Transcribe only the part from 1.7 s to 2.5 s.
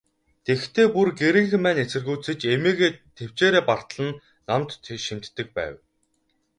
эсэргүүцэж,